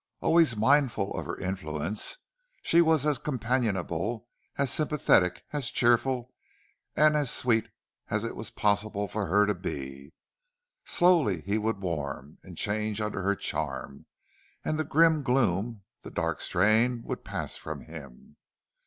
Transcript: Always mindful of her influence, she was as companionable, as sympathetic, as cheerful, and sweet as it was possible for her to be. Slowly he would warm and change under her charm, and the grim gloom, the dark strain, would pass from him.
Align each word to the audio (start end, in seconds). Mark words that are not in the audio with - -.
Always 0.19 0.57
mindful 0.57 1.13
of 1.15 1.27
her 1.27 1.37
influence, 1.37 2.17
she 2.63 2.81
was 2.81 3.05
as 3.05 3.19
companionable, 3.19 4.27
as 4.57 4.71
sympathetic, 4.73 5.43
as 5.53 5.69
cheerful, 5.69 6.33
and 6.95 7.13
sweet 7.29 7.69
as 8.07 8.23
it 8.23 8.35
was 8.35 8.49
possible 8.49 9.07
for 9.07 9.27
her 9.27 9.45
to 9.45 9.53
be. 9.53 10.15
Slowly 10.85 11.41
he 11.41 11.59
would 11.59 11.81
warm 11.81 12.39
and 12.41 12.57
change 12.57 12.99
under 12.99 13.21
her 13.21 13.35
charm, 13.35 14.07
and 14.65 14.79
the 14.79 14.83
grim 14.83 15.21
gloom, 15.21 15.83
the 16.01 16.09
dark 16.09 16.41
strain, 16.41 17.03
would 17.03 17.23
pass 17.23 17.55
from 17.55 17.81
him. 17.81 18.37